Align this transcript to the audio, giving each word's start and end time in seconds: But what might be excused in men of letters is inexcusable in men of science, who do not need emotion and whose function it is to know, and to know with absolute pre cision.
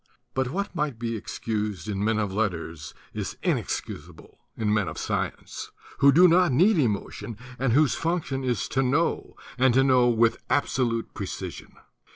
But 0.33 0.49
what 0.49 0.73
might 0.73 0.97
be 0.97 1.15
excused 1.15 1.87
in 1.87 2.03
men 2.03 2.17
of 2.17 2.33
letters 2.33 2.95
is 3.13 3.37
inexcusable 3.43 4.39
in 4.57 4.73
men 4.73 4.87
of 4.87 4.97
science, 4.97 5.69
who 5.99 6.11
do 6.11 6.27
not 6.27 6.51
need 6.51 6.79
emotion 6.79 7.37
and 7.59 7.73
whose 7.73 7.93
function 7.93 8.43
it 8.43 8.49
is 8.49 8.67
to 8.69 8.81
know, 8.81 9.35
and 9.59 9.75
to 9.75 9.83
know 9.83 10.09
with 10.09 10.41
absolute 10.49 11.13
pre 11.13 11.27
cision. 11.27 11.73